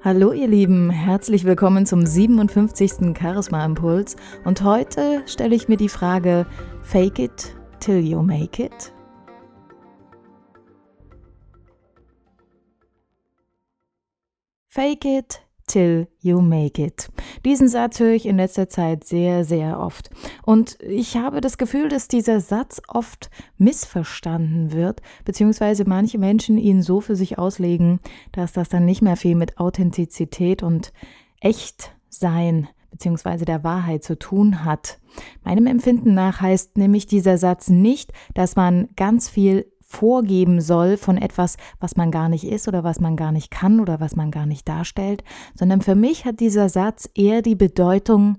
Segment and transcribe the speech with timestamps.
[0.00, 3.18] Hallo ihr Lieben, herzlich willkommen zum 57.
[3.20, 6.46] Charisma Impuls und heute stelle ich mir die Frage
[6.82, 8.92] Fake it till you make it?
[14.68, 17.08] Fake it till you make it.
[17.44, 20.10] Diesen Satz höre ich in letzter Zeit sehr, sehr oft.
[20.42, 26.82] Und ich habe das Gefühl, dass dieser Satz oft missverstanden wird, beziehungsweise manche Menschen ihn
[26.82, 28.00] so für sich auslegen,
[28.32, 30.92] dass das dann nicht mehr viel mit Authentizität und
[31.40, 34.98] Echtsein beziehungsweise der Wahrheit zu tun hat.
[35.44, 41.16] Meinem Empfinden nach heißt nämlich dieser Satz nicht, dass man ganz viel vorgeben soll von
[41.16, 44.30] etwas, was man gar nicht ist oder was man gar nicht kann oder was man
[44.30, 45.24] gar nicht darstellt,
[45.54, 48.36] sondern für mich hat dieser Satz eher die Bedeutung,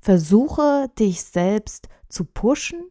[0.00, 2.84] versuche dich selbst zu pushen,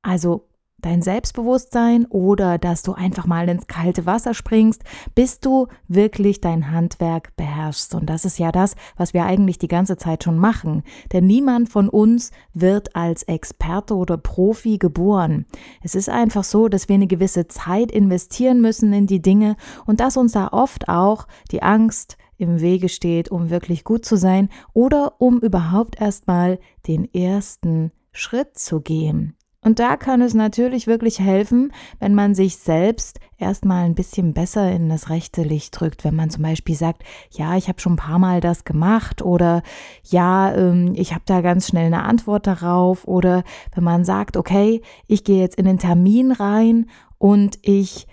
[0.00, 0.46] also
[0.78, 4.82] dein Selbstbewusstsein oder dass du einfach mal ins kalte Wasser springst,
[5.14, 7.94] bis du wirklich dein Handwerk beherrschst.
[7.94, 10.82] Und das ist ja das, was wir eigentlich die ganze Zeit schon machen.
[11.12, 15.46] Denn niemand von uns wird als Experte oder Profi geboren.
[15.82, 20.00] Es ist einfach so, dass wir eine gewisse Zeit investieren müssen in die Dinge und
[20.00, 24.50] dass uns da oft auch die Angst, im Wege steht, um wirklich gut zu sein
[24.72, 29.35] oder um überhaupt erstmal den ersten Schritt zu gehen.
[29.66, 34.70] Und da kann es natürlich wirklich helfen, wenn man sich selbst erstmal ein bisschen besser
[34.70, 36.04] in das rechte Licht drückt.
[36.04, 39.64] Wenn man zum Beispiel sagt, ja, ich habe schon ein paar Mal das gemacht oder
[40.04, 43.08] ja, ähm, ich habe da ganz schnell eine Antwort darauf.
[43.08, 43.42] Oder
[43.74, 48.06] wenn man sagt, okay, ich gehe jetzt in den Termin rein und ich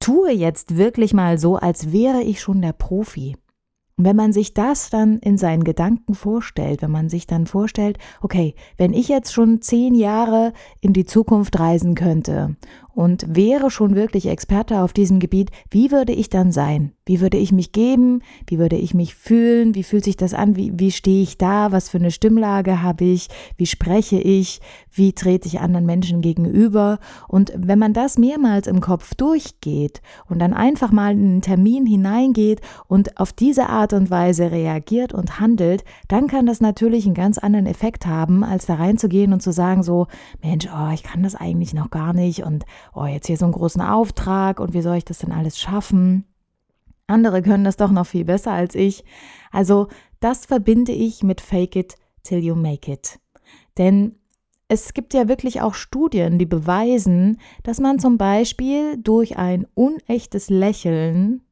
[0.00, 3.36] tue jetzt wirklich mal so, als wäre ich schon der Profi.
[3.98, 7.96] Und wenn man sich das dann in seinen Gedanken vorstellt, wenn man sich dann vorstellt,
[8.20, 12.56] okay, wenn ich jetzt schon zehn Jahre in die Zukunft reisen könnte
[12.96, 16.92] und wäre schon wirklich Experte auf diesem Gebiet, wie würde ich dann sein?
[17.04, 18.22] Wie würde ich mich geben?
[18.46, 19.74] Wie würde ich mich fühlen?
[19.74, 20.56] Wie fühlt sich das an?
[20.56, 21.72] Wie, wie stehe ich da?
[21.72, 23.28] Was für eine Stimmlage habe ich?
[23.58, 24.62] Wie spreche ich?
[24.90, 26.98] Wie trete ich anderen Menschen gegenüber?
[27.28, 31.84] Und wenn man das mehrmals im Kopf durchgeht und dann einfach mal in einen Termin
[31.84, 37.14] hineingeht und auf diese Art und Weise reagiert und handelt, dann kann das natürlich einen
[37.14, 40.06] ganz anderen Effekt haben, als da reinzugehen und zu sagen so,
[40.42, 43.52] Mensch, oh, ich kann das eigentlich noch gar nicht und oh, jetzt hier so einen
[43.52, 46.24] großen Auftrag und wie soll ich das denn alles schaffen?
[47.06, 49.04] Andere können das doch noch viel besser als ich.
[49.52, 49.88] Also
[50.20, 53.18] das verbinde ich mit Fake it till you make it.
[53.78, 54.16] Denn
[54.68, 60.50] es gibt ja wirklich auch Studien, die beweisen, dass man zum Beispiel durch ein unechtes
[60.50, 61.42] Lächeln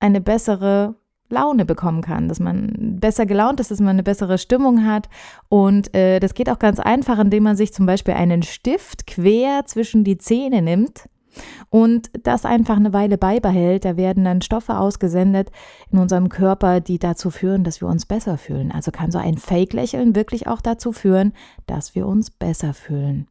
[0.00, 0.96] eine bessere
[1.28, 5.08] Laune bekommen kann, dass man besser gelaunt ist, dass man eine bessere Stimmung hat.
[5.48, 9.64] Und äh, das geht auch ganz einfach, indem man sich zum Beispiel einen Stift quer
[9.66, 11.08] zwischen die Zähne nimmt
[11.70, 13.84] und das einfach eine Weile beibehält.
[13.84, 15.50] Da werden dann Stoffe ausgesendet
[15.90, 18.72] in unserem Körper, die dazu führen, dass wir uns besser fühlen.
[18.72, 21.32] Also kann so ein Fake-Lächeln wirklich auch dazu führen,
[21.66, 23.28] dass wir uns besser fühlen.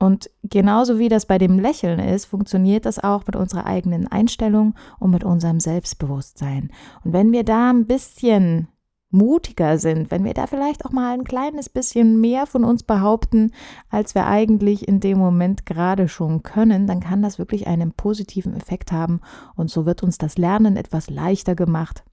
[0.00, 4.74] Und genauso wie das bei dem Lächeln ist, funktioniert das auch mit unserer eigenen Einstellung
[4.98, 6.70] und mit unserem Selbstbewusstsein.
[7.04, 8.68] Und wenn wir da ein bisschen
[9.10, 13.52] mutiger sind, wenn wir da vielleicht auch mal ein kleines bisschen mehr von uns behaupten,
[13.90, 18.56] als wir eigentlich in dem Moment gerade schon können, dann kann das wirklich einen positiven
[18.56, 19.20] Effekt haben
[19.54, 22.04] und so wird uns das Lernen etwas leichter gemacht.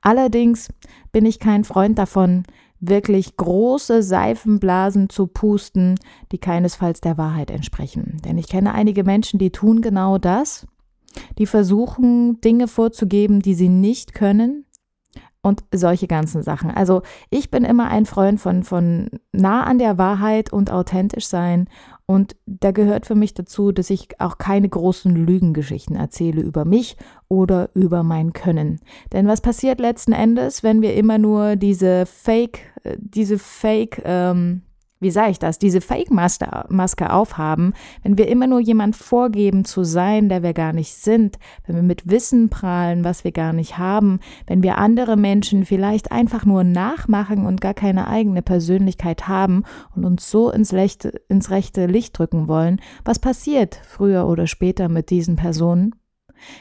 [0.00, 0.72] Allerdings
[1.12, 2.44] bin ich kein Freund davon,
[2.80, 5.96] wirklich große Seifenblasen zu pusten,
[6.32, 8.20] die keinesfalls der Wahrheit entsprechen.
[8.24, 10.66] Denn ich kenne einige Menschen, die tun genau das.
[11.38, 14.66] Die versuchen, Dinge vorzugeben, die sie nicht können,
[15.46, 16.72] und solche ganzen Sachen.
[16.72, 21.68] Also ich bin immer ein Freund von, von nah an der Wahrheit und authentisch sein.
[22.08, 26.96] Und da gehört für mich dazu, dass ich auch keine großen Lügengeschichten erzähle über mich
[27.28, 28.78] oder über mein Können.
[29.12, 34.62] Denn was passiert letzten Endes, wenn wir immer nur diese Fake, äh, diese Fake, ähm,
[35.00, 40.28] wie sage ich das, diese Fake-Maske aufhaben, wenn wir immer nur jemand vorgeben zu sein,
[40.28, 44.20] der wir gar nicht sind, wenn wir mit Wissen prahlen, was wir gar nicht haben,
[44.46, 49.64] wenn wir andere Menschen vielleicht einfach nur nachmachen und gar keine eigene Persönlichkeit haben
[49.94, 54.88] und uns so ins, Lechte, ins rechte Licht drücken wollen, was passiert früher oder später
[54.88, 55.94] mit diesen Personen?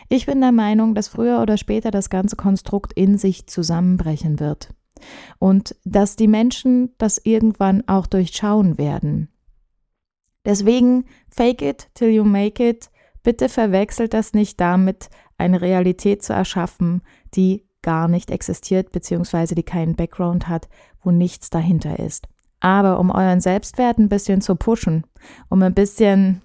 [0.09, 4.69] Ich bin der Meinung, dass früher oder später das ganze Konstrukt in sich zusammenbrechen wird
[5.39, 9.29] und dass die Menschen das irgendwann auch durchschauen werden.
[10.45, 12.89] Deswegen fake it till you make it.
[13.23, 17.01] Bitte verwechselt das nicht damit, eine Realität zu erschaffen,
[17.33, 20.67] die gar nicht existiert, beziehungsweise die keinen Background hat,
[21.01, 22.27] wo nichts dahinter ist.
[22.59, 25.05] Aber um euren Selbstwert ein bisschen zu pushen,
[25.49, 26.41] um ein bisschen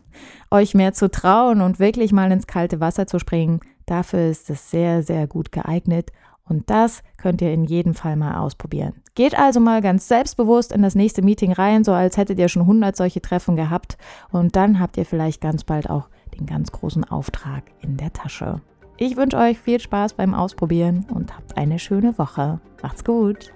[0.50, 4.70] euch mehr zu trauen und wirklich mal ins kalte Wasser zu springen, dafür ist es
[4.70, 6.11] sehr, sehr gut geeignet.
[6.50, 8.94] Und das könnt ihr in jedem Fall mal ausprobieren.
[9.14, 12.62] Geht also mal ganz selbstbewusst in das nächste Meeting rein, so als hättet ihr schon
[12.62, 13.97] 100 solche Treffen gehabt.
[14.32, 18.61] Und dann habt ihr vielleicht ganz bald auch den ganz großen Auftrag in der Tasche.
[18.97, 22.61] Ich wünsche euch viel Spaß beim Ausprobieren und habt eine schöne Woche.
[22.82, 23.52] Macht's gut!